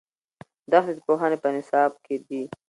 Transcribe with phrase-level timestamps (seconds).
[0.71, 2.43] دښتې د پوهنې په نصاب کې دي.